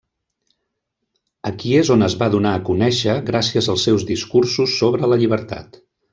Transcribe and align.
Aquí 1.49 1.73
és 1.81 1.91
on 1.97 2.05
es 2.05 2.15
va 2.21 2.29
donar 2.37 2.55
a 2.57 2.63
conèixer 2.71 3.15
gràcies 3.29 3.69
als 3.75 3.85
seus 3.91 4.07
discursos 4.09 4.77
sobre 4.81 5.13
la 5.13 5.23
llibertat. 5.25 5.81